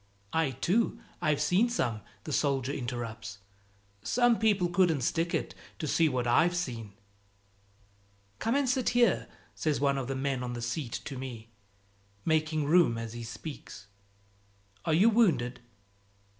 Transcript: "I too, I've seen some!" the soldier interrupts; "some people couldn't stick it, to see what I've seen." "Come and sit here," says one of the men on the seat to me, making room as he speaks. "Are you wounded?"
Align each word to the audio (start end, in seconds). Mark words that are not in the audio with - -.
"I 0.33 0.49
too, 0.49 0.99
I've 1.21 1.39
seen 1.39 1.69
some!" 1.69 2.01
the 2.23 2.33
soldier 2.33 2.71
interrupts; 2.71 3.37
"some 4.01 4.39
people 4.39 4.67
couldn't 4.67 5.01
stick 5.01 5.31
it, 5.35 5.53
to 5.77 5.85
see 5.85 6.09
what 6.09 6.25
I've 6.25 6.55
seen." 6.55 6.93
"Come 8.39 8.55
and 8.55 8.67
sit 8.67 8.89
here," 8.97 9.27
says 9.53 9.79
one 9.79 9.99
of 9.99 10.07
the 10.07 10.15
men 10.15 10.41
on 10.41 10.53
the 10.53 10.61
seat 10.63 10.93
to 11.05 11.19
me, 11.19 11.51
making 12.25 12.65
room 12.65 12.97
as 12.97 13.13
he 13.13 13.21
speaks. 13.21 13.85
"Are 14.85 14.93
you 14.95 15.07
wounded?" 15.07 15.61